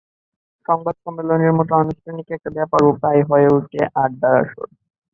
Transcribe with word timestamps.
সংবাদ 0.65 0.95
সম্মেলনের 1.03 1.53
মতো 1.57 1.73
আনুষ্ঠানিক 1.75 2.27
একটা 2.31 2.49
ব্যাপারও 2.57 2.97
প্রায়ই 2.99 3.27
হয়ে 3.29 3.47
ওঠে 3.55 3.81
আড্ডার 4.03 4.33
আসর। 4.41 4.67